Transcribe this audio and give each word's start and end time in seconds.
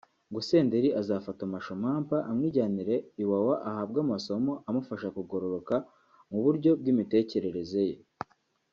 ngo 0.29 0.39
Senderi 0.47 0.89
azafata 1.01 1.41
Masho 1.51 1.73
Mampa 1.83 2.17
amwijyanire 2.29 2.95
Iwawa 3.23 3.55
ahabwe 3.69 3.97
amasomo 4.05 4.53
amufasha 4.69 5.07
kugororoka 5.15 5.75
mu 6.29 6.39
buryo 6.45 6.69
bw’imitekerereze 6.79 7.81
ye 7.89 7.97